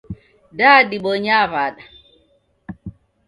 Da 0.57 0.71
dibonyaa 0.89 1.45
wada? 1.53 1.83